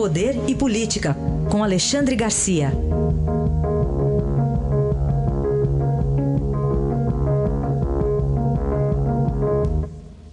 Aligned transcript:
Poder 0.00 0.48
e 0.48 0.54
Política, 0.54 1.14
com 1.52 1.62
Alexandre 1.62 2.16
Garcia. 2.16 2.70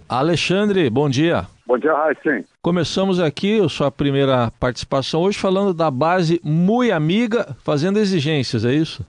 Alexandre, 0.08 0.88
bom 0.88 1.10
dia. 1.10 1.46
Bom 1.66 1.76
dia, 1.76 1.92
Raíssen. 1.92 2.46
Começamos 2.62 3.20
aqui 3.20 3.60
a 3.60 3.68
sua 3.68 3.90
primeira 3.90 4.50
participação 4.58 5.20
hoje 5.20 5.38
falando 5.38 5.74
da 5.74 5.90
base 5.90 6.40
Mui 6.42 6.90
Amiga 6.90 7.54
fazendo 7.62 7.98
exigências, 7.98 8.64
é 8.64 8.72
isso? 8.72 9.04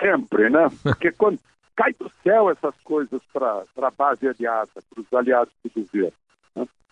Sempre, 0.00 0.48
né? 0.48 0.70
Porque 0.82 1.12
quando 1.12 1.38
cai 1.76 1.92
do 2.00 2.10
céu 2.22 2.48
essas 2.48 2.74
coisas 2.82 3.20
para 3.30 3.62
a 3.76 3.90
base 3.90 4.26
aliada, 4.26 4.70
para 4.72 5.02
os 5.02 5.12
aliados 5.12 5.52
do 5.62 5.70
governo. 5.82 6.14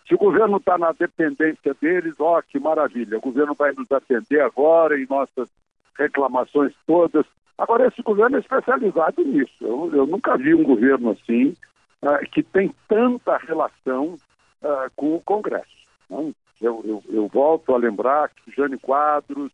Se 0.07 0.13
o 0.13 0.19
governo 0.19 0.57
está 0.57 0.77
na 0.77 0.91
dependência 0.91 1.75
deles, 1.81 2.15
ó, 2.19 2.41
que 2.41 2.59
maravilha, 2.59 3.17
o 3.17 3.21
governo 3.21 3.55
vai 3.55 3.71
nos 3.73 3.91
atender 3.91 4.39
agora 4.41 4.99
em 4.99 5.07
nossas 5.09 5.49
reclamações 5.97 6.73
todas. 6.85 7.25
Agora, 7.57 7.87
esse 7.87 8.01
governo 8.03 8.37
é 8.37 8.39
especializado 8.39 9.23
nisso. 9.23 9.55
Eu, 9.61 9.89
eu 9.93 10.05
nunca 10.05 10.37
vi 10.37 10.53
um 10.53 10.63
governo 10.63 11.11
assim, 11.11 11.55
uh, 12.03 12.29
que 12.31 12.43
tem 12.43 12.71
tanta 12.87 13.37
relação 13.37 14.17
uh, 14.61 14.91
com 14.95 15.15
o 15.15 15.21
Congresso. 15.21 15.75
Né? 16.09 16.33
Eu, 16.61 16.81
eu, 16.85 17.03
eu, 17.09 17.27
volto 17.27 17.73
a 17.73 17.77
lembrar 17.77 18.29
que 18.29 18.51
Jânio 18.51 18.79
Quadros, 18.79 19.51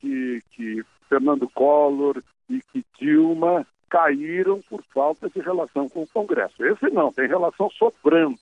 que, 0.00 0.42
que 0.52 0.84
Fernando 1.08 1.48
Collor 1.50 2.20
e 2.50 2.60
que 2.72 2.84
Dilma 2.98 3.66
caíram 3.88 4.60
por 4.68 4.82
falta 4.92 5.30
de 5.30 5.40
relação 5.40 5.88
com 5.88 6.02
o 6.02 6.08
Congresso. 6.08 6.64
Esse 6.64 6.90
não, 6.90 7.12
tem 7.12 7.28
relação 7.28 7.70
sobrando. 7.70 8.38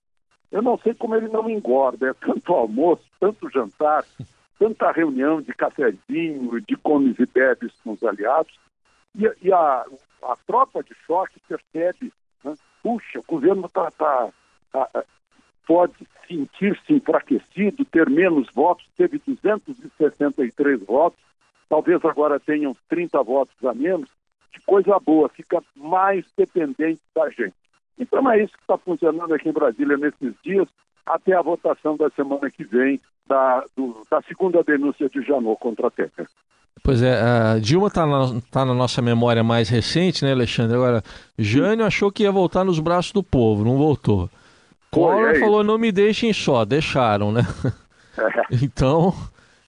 Eu 0.53 0.61
não 0.61 0.77
sei 0.77 0.93
como 0.95 1.17
ele 1.17 1.29
não 1.29 1.49
engorda, 1.49 2.11
é 2.11 2.13
tanto 2.13 2.53
almoço, 2.53 3.03
tanto 3.19 3.51
jantar, 3.51 4.05
tanta 4.59 4.93
reunião 4.93 5.41
de 5.41 5.53
cafezinho, 5.55 6.61
de 6.61 6.77
comes 6.77 7.19
e 7.19 7.25
bebes 7.25 7.73
com 7.83 7.93
os 7.93 8.05
aliados, 8.05 8.53
e, 9.17 9.25
e 9.43 9.53
a, 9.53 9.87
a 10.23 10.37
tropa 10.47 10.83
de 10.83 10.95
choque 11.07 11.41
percebe, 11.49 12.13
né? 12.45 12.55
puxa, 12.83 13.19
o 13.19 13.25
governo 13.27 13.67
tá, 13.71 13.91
tá, 13.93 14.29
tá, 14.71 15.05
pode 15.67 16.07
sentir-se 16.29 16.93
enfraquecido, 16.93 17.85
ter 17.87 18.09
menos 18.11 18.47
votos, 18.53 18.87
teve 18.97 19.21
263 19.27 20.85
votos, 20.85 21.19
talvez 21.69 22.05
agora 22.05 22.39
tenham 22.39 22.77
30 22.91 23.23
votos 23.23 23.57
a 23.65 23.73
menos, 23.73 24.11
que 24.53 24.61
coisa 24.67 24.99
boa, 24.99 25.31
fica 25.31 25.63
mais 25.75 26.27
dependente 26.37 27.01
da 27.15 27.31
gente. 27.31 27.55
Então 27.99 28.31
é 28.31 28.43
isso 28.43 28.53
que 28.53 28.61
está 28.61 28.79
funcionando 28.79 29.35
aqui 29.35 29.49
em 29.49 29.53
Brasília 29.53 29.97
nesses 29.97 30.35
dias, 30.43 30.69
até 31.07 31.35
a 31.35 31.43
votação 31.43 31.97
da 31.97 32.11
semana 32.11 32.51
que 32.51 32.65
vem 32.65 33.01
da, 33.27 33.65
do, 33.77 34.03
da 34.11 34.21
segunda 34.23 34.63
denúncia 34.63 35.09
de 35.09 35.23
Janot 35.23 35.59
contra 35.61 35.89
a 35.89 35.91
Temer. 35.91 36.29
Pois 36.83 37.03
é, 37.03 37.21
a 37.21 37.59
Dilma 37.61 37.87
está 37.87 38.07
na, 38.07 38.41
tá 38.51 38.65
na 38.65 38.75
nossa 38.75 39.01
memória 39.01 39.45
mais 39.45 39.69
recente, 39.69 40.25
né, 40.25 40.33
Alexandre? 40.33 40.77
Agora, 40.77 41.03
Jânio 41.39 41.87
achou 41.87 42.11
que 42.11 42.25
ia 42.25 42.33
voltar 42.33 42.65
nos 42.65 42.81
braços 42.81 43.13
do 43.13 43.23
povo, 43.23 43.65
não 43.65 43.77
voltou. 43.77 44.29
Collor 44.91 45.31
é 45.31 45.39
falou, 45.39 45.63
não 45.63 45.79
me 45.79 45.93
deixem 45.93 46.33
só, 46.33 46.65
deixaram, 46.65 47.33
né? 47.33 47.43
É. 48.19 48.43
Então, 48.63 49.15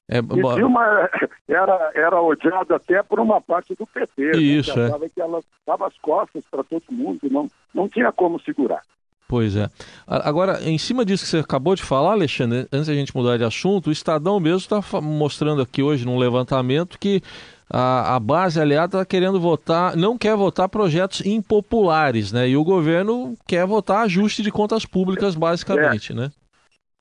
é, 0.09 0.19
e 0.19 0.55
Dilma 0.55 1.09
era, 1.49 1.93
era 1.95 2.21
odiada 2.21 2.77
até 2.77 3.03
por 3.03 3.19
uma 3.19 3.41
parte 3.41 3.75
do 3.75 3.87
PT. 3.87 4.23
Né, 4.23 4.39
Isso, 4.39 4.79
né? 4.79 4.91
é. 5.03 5.09
que 5.09 5.21
ela 5.21 5.41
dava 5.67 5.87
as 5.87 5.97
costas 5.99 6.45
para 6.51 6.63
todo 6.63 6.83
mundo, 6.91 7.21
não, 7.31 7.49
não 7.75 7.89
tinha 7.89 8.13
como 8.13 8.39
segurar. 8.41 8.83
Pois 9.27 9.57
é. 9.57 9.69
Agora, 10.07 10.63
em 10.63 10.77
cima 10.77 11.05
disso 11.05 11.25
que 11.25 11.31
você 11.31 11.39
acabou 11.39 11.75
de 11.75 11.83
falar, 11.83 12.13
Alexandre, 12.13 12.69
antes 12.71 12.87
da 12.87 12.95
gente 12.95 13.17
mudar 13.17 13.39
de 13.39 13.45
assunto, 13.45 13.87
o 13.87 13.93
Estadão 13.93 14.39
mesmo 14.39 14.59
está 14.59 14.81
mostrando 15.01 15.63
aqui 15.63 15.83
hoje 15.83 16.05
num 16.05 16.19
levantamento 16.19 16.99
que 16.99 17.23
a, 17.69 18.17
a 18.17 18.21
base 18.21 18.61
aliada 18.61 18.99
está 18.99 19.05
querendo 19.07 19.41
votar, 19.41 19.97
não 19.97 20.19
quer 20.19 20.37
votar 20.37 20.69
projetos 20.69 21.25
impopulares, 21.25 22.31
né? 22.31 22.47
E 22.47 22.57
o 22.57 22.63
governo 22.63 23.35
quer 23.47 23.67
votar 23.67 24.05
ajuste 24.05 24.43
de 24.43 24.51
contas 24.51 24.85
públicas, 24.85 25.35
basicamente, 25.35 26.13
é. 26.13 26.15
né? 26.15 26.31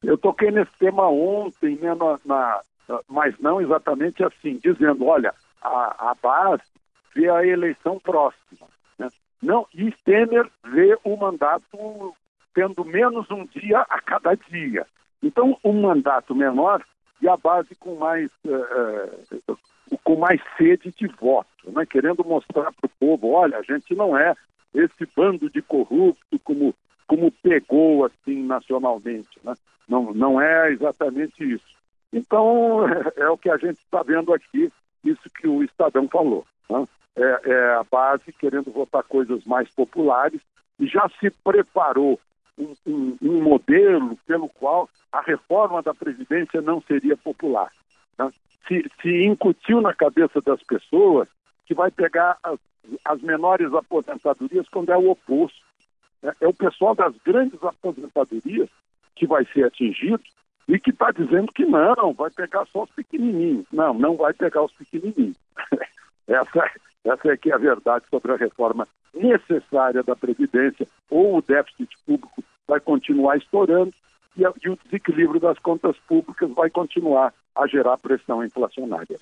Eu 0.01 0.17
toquei 0.17 0.49
nesse 0.49 0.71
tema 0.79 1.09
ontem, 1.09 1.77
né, 1.77 1.93
na, 1.93 2.19
na 2.25 2.61
mas 3.07 3.37
não 3.39 3.61
exatamente 3.61 4.23
assim, 4.23 4.57
dizendo, 4.57 5.05
olha, 5.05 5.33
a, 5.61 6.11
a 6.11 6.15
base 6.21 6.63
vê 7.15 7.29
a 7.29 7.45
eleição 7.45 7.99
próxima. 7.99 8.67
Né? 8.97 9.09
Não, 9.41 9.67
e 9.73 9.91
Temer 10.03 10.49
vê 10.65 10.97
o 11.03 11.15
mandato 11.15 12.15
tendo 12.53 12.85
menos 12.85 13.29
um 13.31 13.45
dia 13.45 13.79
a 13.79 14.01
cada 14.01 14.35
dia. 14.35 14.85
Então, 15.21 15.57
um 15.63 15.81
mandato 15.81 16.35
menor 16.35 16.83
e 17.21 17.27
a 17.27 17.37
base 17.37 17.73
com 17.75 17.95
mais, 17.95 18.29
uh, 18.45 19.57
com 20.03 20.17
mais 20.17 20.41
sede 20.57 20.91
de 20.91 21.07
voto, 21.07 21.71
né? 21.71 21.85
querendo 21.85 22.23
mostrar 22.23 22.71
para 22.73 22.85
o 22.85 22.89
povo, 22.99 23.31
olha, 23.31 23.57
a 23.57 23.63
gente 23.63 23.95
não 23.95 24.17
é 24.17 24.35
esse 24.73 25.07
bando 25.15 25.49
de 25.49 25.61
corrupto 25.61 26.39
como, 26.43 26.75
como 27.07 27.31
pegou 27.31 28.05
assim 28.05 28.43
nacionalmente. 28.43 29.39
Né? 29.43 29.53
Não, 29.87 30.13
não 30.13 30.41
é 30.41 30.71
exatamente 30.71 31.43
isso. 31.43 31.72
Então, 32.13 32.85
é, 33.17 33.27
o 33.27 33.37
que 33.37 33.49
a 33.49 33.57
gente 33.57 33.79
está 33.79 34.03
vendo 34.03 34.31
aqui, 34.31 34.71
isso 35.03 35.29
que 35.41 35.47
o 35.47 35.63
Estadão 35.63 36.07
falou. 36.07 36.45
Né? 36.69 36.87
É, 37.15 37.51
é, 37.51 37.73
a 37.75 37.83
base 37.83 38.31
querendo 38.33 38.71
votar 38.71 39.03
coisas 39.03 39.43
mais 39.45 39.69
populares 39.69 40.39
e 40.79 40.87
já 40.87 41.09
se 41.19 41.29
preparou 41.43 42.19
um, 42.57 42.73
um, 42.85 43.17
um, 43.21 43.41
modelo 43.41 44.17
pelo 44.27 44.47
qual 44.47 44.87
a 45.11 45.21
reforma 45.21 45.81
da 45.81 45.93
Previdência 45.93 46.61
não 46.61 46.81
seria 46.81 47.17
popular. 47.17 47.71
Né? 48.17 48.31
Se, 48.67 48.89
se 49.01 49.25
incutiu 49.25 49.81
na 49.81 49.93
cabeça 49.93 50.39
das 50.41 50.61
pessoas 50.63 51.27
que 51.65 51.73
vai 51.73 51.89
pegar 51.89 52.37
as, 52.43 52.59
as 53.05 53.21
menores 53.21 53.73
aposentadorias 53.73 54.67
quando 54.69 54.91
é 54.91 54.97
o 54.97 55.09
oposto. 55.09 55.61
É, 56.21 56.33
é 56.41 56.47
o 56.47 56.53
pessoal 56.53 56.95
das 56.95 57.15
grandes 57.25 57.61
aposentadorias 57.63 58.69
que 59.15 59.27
vai 59.27 59.45
ser 59.45 59.65
atingido 59.65 60.21
e 60.67 60.79
que 60.79 60.91
está 60.91 61.11
dizendo 61.11 61.51
que 61.51 61.65
não, 61.65 62.13
vai 62.13 62.29
pegar 62.29 62.65
só 62.71 62.83
os 62.83 62.89
pequenininhos. 62.91 63.65
Não, 63.71 63.93
não 63.93 64.15
vai 64.15 64.33
pegar 64.33 64.63
os 64.63 64.71
pequenininhos. 64.73 65.37
essa, 66.27 66.71
essa 67.03 67.31
é 67.31 67.37
que 67.37 67.51
é 67.51 67.55
a 67.55 67.57
verdade 67.57 68.05
sobre 68.09 68.31
a 68.31 68.37
reforma 68.37 68.87
necessária 69.13 70.01
da 70.03 70.15
Previdência, 70.15 70.87
ou 71.09 71.37
o 71.37 71.41
déficit 71.41 71.89
público 72.05 72.43
vai 72.67 72.79
continuar 72.79 73.37
estourando 73.37 73.93
e, 74.37 74.41
e 74.41 74.69
o 74.69 74.77
desequilíbrio 74.83 75.39
das 75.39 75.59
contas 75.59 75.95
públicas 76.07 76.49
vai 76.51 76.69
continuar 76.69 77.33
a 77.55 77.67
gerar 77.67 77.97
pressão 77.97 78.43
inflacionária. 78.43 79.19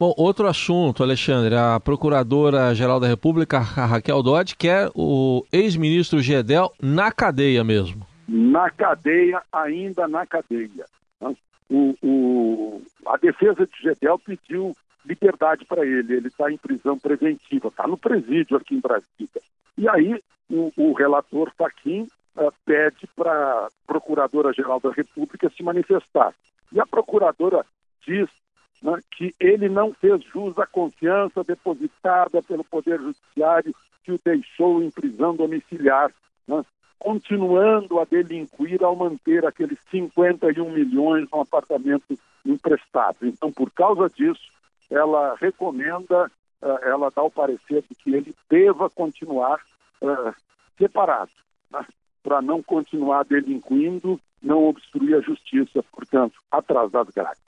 Bom, 0.00 0.12
outro 0.16 0.48
assunto, 0.48 1.04
Alexandre. 1.04 1.54
A 1.54 1.78
Procuradora-Geral 1.78 2.98
da 2.98 3.06
República, 3.06 3.60
Raquel 3.60 4.20
Dodge, 4.20 4.56
quer 4.56 4.90
o 4.96 5.46
ex-ministro 5.52 6.20
Gedel 6.20 6.72
na 6.82 7.12
cadeia 7.12 7.62
mesmo 7.62 8.11
na 8.32 8.70
cadeia, 8.70 9.42
ainda 9.52 10.08
na 10.08 10.26
cadeia. 10.26 10.86
Né? 11.20 11.36
O, 11.68 11.94
o, 12.02 12.82
a 13.06 13.18
defesa 13.18 13.66
de 13.66 13.82
Gedel 13.82 14.18
pediu 14.18 14.74
liberdade 15.04 15.66
para 15.66 15.84
ele, 15.84 16.14
ele 16.14 16.28
está 16.28 16.50
em 16.50 16.56
prisão 16.56 16.98
preventiva, 16.98 17.68
está 17.68 17.86
no 17.86 17.98
presídio 17.98 18.56
aqui 18.56 18.74
em 18.74 18.80
Brasília. 18.80 19.42
E 19.76 19.86
aí 19.86 20.22
o, 20.48 20.72
o 20.76 20.92
relator 20.94 21.52
Faquim 21.58 22.08
uh, 22.36 22.52
pede 22.64 23.06
para 23.14 23.32
a 23.32 23.68
Procuradora-Geral 23.86 24.80
da 24.80 24.92
República 24.92 25.50
se 25.50 25.62
manifestar. 25.62 26.32
E 26.72 26.80
a 26.80 26.86
Procuradora 26.86 27.66
diz 28.06 28.30
né, 28.82 28.98
que 29.10 29.34
ele 29.38 29.68
não 29.68 29.92
fez 29.92 30.22
jus 30.24 30.58
à 30.58 30.66
confiança 30.66 31.44
depositada 31.44 32.42
pelo 32.42 32.64
Poder 32.64 32.98
Judiciário 32.98 33.74
que 34.04 34.12
o 34.12 34.20
deixou 34.24 34.82
em 34.82 34.90
prisão 34.90 35.36
domiciliar. 35.36 36.10
Né? 36.48 36.64
Continuando 37.02 37.98
a 37.98 38.04
delinquir 38.04 38.82
ao 38.84 38.94
manter 38.94 39.44
aqueles 39.44 39.76
51 39.90 40.70
milhões 40.70 41.28
no 41.32 41.40
apartamento 41.40 42.16
emprestado. 42.46 43.16
Então, 43.22 43.50
por 43.50 43.72
causa 43.72 44.08
disso, 44.08 44.52
ela 44.88 45.34
recomenda, 45.40 46.30
eh, 46.62 46.78
ela 46.84 47.10
dá 47.14 47.20
o 47.24 47.30
parecer 47.30 47.82
de 47.90 47.96
que 47.96 48.14
ele 48.14 48.32
deva 48.48 48.88
continuar 48.88 49.58
uh, 50.00 50.32
separado, 50.78 51.32
né? 51.72 51.84
para 52.22 52.40
não 52.40 52.62
continuar 52.62 53.24
delinquindo, 53.24 54.20
não 54.40 54.68
obstruir 54.68 55.16
a 55.16 55.20
justiça, 55.20 55.84
portanto, 55.90 56.34
atrás 56.52 56.88
das 56.92 57.08
grades. 57.08 57.42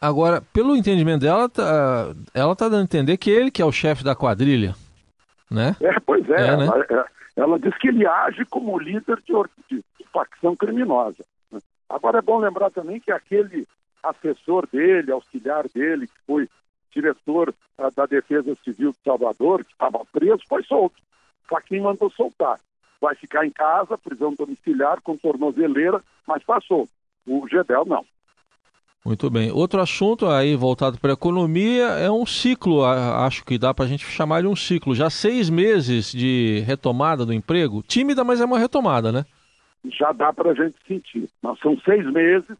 Agora, 0.00 0.40
pelo 0.52 0.76
entendimento 0.76 1.22
dela, 1.22 1.48
tá, 1.48 2.14
ela 2.32 2.52
está 2.52 2.68
dando 2.68 2.82
a 2.82 2.84
entender 2.84 3.16
que 3.16 3.30
ele 3.30 3.50
que 3.50 3.60
é 3.60 3.64
o 3.64 3.72
chefe 3.72 4.04
da 4.04 4.14
quadrilha, 4.14 4.76
né? 5.50 5.74
É, 5.80 5.98
pois 6.00 6.28
é. 6.30 6.34
é, 6.34 6.56
né? 6.56 6.66
ela, 6.66 6.86
é 6.88 7.19
ela 7.40 7.58
diz 7.58 7.76
que 7.78 7.88
ele 7.88 8.06
age 8.06 8.44
como 8.44 8.78
líder 8.78 9.16
de, 9.22 9.32
de, 9.68 9.84
de 9.98 10.04
facção 10.12 10.54
criminosa. 10.54 11.24
Né? 11.50 11.58
Agora 11.88 12.18
é 12.18 12.22
bom 12.22 12.38
lembrar 12.38 12.70
também 12.70 13.00
que 13.00 13.10
aquele 13.10 13.66
assessor 14.02 14.66
dele, 14.70 15.10
auxiliar 15.10 15.66
dele, 15.68 16.06
que 16.06 16.18
foi 16.26 16.48
diretor 16.92 17.54
uh, 17.78 17.90
da 17.94 18.04
Defesa 18.04 18.54
Civil 18.62 18.92
de 18.92 18.98
Salvador, 19.02 19.64
que 19.64 19.72
estava 19.72 20.04
preso, 20.12 20.42
foi 20.48 20.62
solto. 20.64 20.96
Faquin 21.48 21.80
mandou 21.80 22.10
soltar. 22.10 22.60
Vai 23.00 23.14
ficar 23.14 23.46
em 23.46 23.50
casa, 23.50 23.96
prisão 23.96 24.34
domiciliar, 24.34 25.00
com 25.00 25.16
tornozeleira, 25.16 26.02
mas 26.26 26.44
passou. 26.44 26.88
O 27.26 27.48
Gedel 27.48 27.86
não. 27.86 28.04
Muito 29.04 29.30
bem. 29.30 29.50
Outro 29.50 29.80
assunto 29.80 30.26
aí 30.26 30.54
voltado 30.54 30.98
para 30.98 31.12
a 31.12 31.14
economia 31.14 31.86
é 31.92 32.10
um 32.10 32.26
ciclo, 32.26 32.84
acho 32.84 33.44
que 33.44 33.58
dá 33.58 33.72
para 33.72 33.86
a 33.86 33.88
gente 33.88 34.04
chamar 34.04 34.42
de 34.42 34.46
um 34.46 34.54
ciclo. 34.54 34.94
Já 34.94 35.08
seis 35.08 35.48
meses 35.48 36.12
de 36.12 36.62
retomada 36.66 37.24
do 37.24 37.32
emprego, 37.32 37.82
tímida, 37.82 38.22
mas 38.22 38.40
é 38.40 38.44
uma 38.44 38.58
retomada, 38.58 39.10
né? 39.10 39.24
Já 39.86 40.12
dá 40.12 40.32
para 40.32 40.50
a 40.50 40.54
gente 40.54 40.76
sentir. 40.86 41.30
Nós 41.42 41.58
são 41.60 41.78
seis 41.80 42.04
meses 42.12 42.56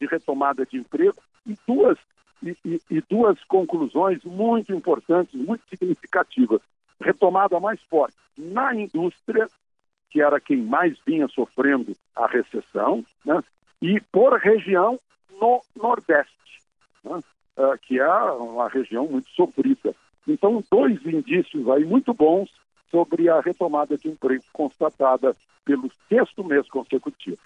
de 0.00 0.06
retomada 0.08 0.66
de 0.66 0.76
emprego 0.76 1.22
e 1.46 1.56
duas, 1.66 1.96
e, 2.42 2.56
e, 2.64 2.80
e 2.90 3.00
duas 3.08 3.42
conclusões 3.44 4.24
muito 4.24 4.72
importantes, 4.74 5.34
muito 5.34 5.62
significativas. 5.68 6.60
Retomada 7.00 7.60
mais 7.60 7.80
forte 7.82 8.16
na 8.36 8.74
indústria, 8.74 9.46
que 10.10 10.20
era 10.20 10.40
quem 10.40 10.62
mais 10.62 10.98
vinha 11.06 11.28
sofrendo 11.28 11.92
a 12.16 12.26
recessão, 12.26 13.04
né? 13.24 13.40
e 13.80 14.00
por 14.12 14.36
região 14.38 14.98
no 15.40 15.62
Nordeste, 15.74 16.60
né? 17.04 17.20
uh, 17.56 17.78
que 17.82 17.98
é 17.98 18.08
uma 18.08 18.68
região 18.68 19.06
muito 19.06 19.28
sofrida. 19.30 19.94
Então, 20.26 20.62
dois 20.70 21.04
indícios 21.06 21.68
aí 21.68 21.84
muito 21.84 22.12
bons 22.12 22.50
sobre 22.90 23.28
a 23.28 23.40
retomada 23.40 23.96
de 23.96 24.08
emprego 24.08 24.44
constatada 24.52 25.36
pelo 25.64 25.90
sexto 26.08 26.44
mês 26.44 26.68
consecutivo. 26.68 27.38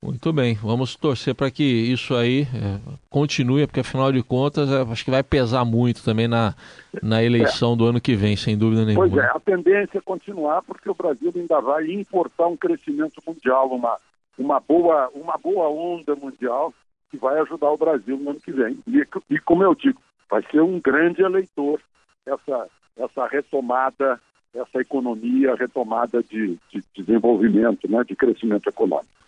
Muito 0.00 0.32
bem, 0.32 0.54
vamos 0.54 0.94
torcer 0.94 1.34
para 1.34 1.50
que 1.50 1.64
isso 1.64 2.14
aí 2.14 2.42
é, 2.42 2.78
continue, 3.10 3.66
porque 3.66 3.80
afinal 3.80 4.12
de 4.12 4.22
contas 4.22 4.70
é, 4.70 4.82
acho 4.82 5.04
que 5.04 5.10
vai 5.10 5.24
pesar 5.24 5.64
muito 5.64 6.04
também 6.04 6.28
na, 6.28 6.54
na 7.02 7.20
eleição 7.22 7.72
é. 7.72 7.76
do 7.76 7.84
ano 7.86 8.00
que 8.00 8.14
vem, 8.14 8.36
sem 8.36 8.56
dúvida 8.56 8.84
nenhuma. 8.84 9.08
Pois 9.08 9.20
é, 9.20 9.26
a 9.26 9.40
tendência 9.40 9.98
é 9.98 10.00
continuar, 10.00 10.62
porque 10.62 10.88
o 10.88 10.94
Brasil 10.94 11.32
ainda 11.34 11.60
vai 11.60 11.90
importar 11.90 12.46
um 12.46 12.56
crescimento 12.56 13.20
mundial, 13.26 13.68
uma, 13.70 13.96
uma, 14.38 14.60
boa, 14.60 15.10
uma 15.14 15.36
boa 15.36 15.68
onda 15.68 16.14
mundial 16.14 16.72
que 17.10 17.16
vai 17.16 17.38
ajudar 17.40 17.70
o 17.70 17.76
Brasil 17.76 18.16
no 18.16 18.30
ano 18.30 18.40
que 18.40 18.52
vem. 18.52 18.78
E, 18.86 19.04
e 19.30 19.38
como 19.40 19.62
eu 19.62 19.74
digo, 19.74 20.00
vai 20.30 20.42
ser 20.50 20.60
um 20.60 20.80
grande 20.80 21.22
eleitor 21.22 21.80
essa, 22.26 22.66
essa 22.96 23.26
retomada, 23.26 24.20
essa 24.54 24.80
economia, 24.80 25.54
retomada 25.54 26.22
de, 26.22 26.58
de 26.70 26.82
desenvolvimento, 26.96 27.90
né, 27.90 28.02
de 28.04 28.14
crescimento 28.14 28.68
econômico. 28.68 29.18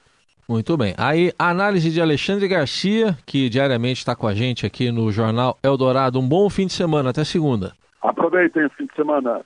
Muito 0.49 0.77
bem. 0.77 0.95
Aí, 0.99 1.33
análise 1.39 1.91
de 1.91 2.01
Alexandre 2.01 2.49
Garcia, 2.49 3.17
que 3.25 3.49
diariamente 3.49 4.01
está 4.01 4.17
com 4.17 4.27
a 4.27 4.35
gente 4.35 4.67
aqui 4.67 4.91
no 4.91 5.13
Jornal 5.13 5.57
Eldorado. 5.63 6.19
Um 6.19 6.29
bom 6.29 6.51
fim 6.51 6.67
de 6.67 6.73
semana. 6.73 7.11
Até 7.11 7.23
segunda. 7.23 7.73
Aproveitem 8.03 8.67
o 8.67 8.71
fim 8.71 8.87
de 8.87 8.95
semana. 8.97 9.43